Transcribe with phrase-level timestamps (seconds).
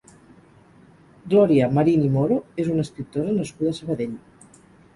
[1.33, 4.21] Glòria Marín i Moro és una escriptora nascuda a Sabadell.